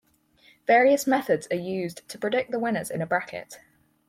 [0.65, 3.59] Various methods are used to predict the winners in a bracket.